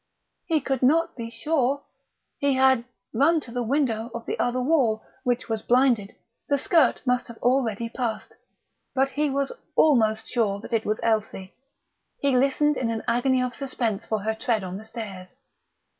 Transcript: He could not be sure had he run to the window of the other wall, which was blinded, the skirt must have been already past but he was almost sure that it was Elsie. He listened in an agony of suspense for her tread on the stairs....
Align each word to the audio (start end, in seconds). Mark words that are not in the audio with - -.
He 0.47 0.61
could 0.61 0.81
not 0.81 1.15
be 1.15 1.29
sure 1.29 1.83
had 2.41 2.77
he 2.79 2.85
run 3.13 3.39
to 3.41 3.51
the 3.51 3.61
window 3.61 4.09
of 4.15 4.25
the 4.25 4.39
other 4.39 4.59
wall, 4.59 5.03
which 5.23 5.47
was 5.47 5.61
blinded, 5.61 6.15
the 6.49 6.57
skirt 6.57 7.01
must 7.05 7.27
have 7.27 7.35
been 7.39 7.43
already 7.43 7.87
past 7.87 8.35
but 8.95 9.09
he 9.09 9.29
was 9.29 9.51
almost 9.75 10.27
sure 10.27 10.59
that 10.61 10.73
it 10.73 10.87
was 10.87 10.99
Elsie. 11.03 11.53
He 12.19 12.35
listened 12.35 12.77
in 12.77 12.89
an 12.89 13.03
agony 13.07 13.43
of 13.43 13.53
suspense 13.53 14.03
for 14.07 14.21
her 14.23 14.33
tread 14.33 14.63
on 14.63 14.77
the 14.77 14.85
stairs.... 14.85 15.35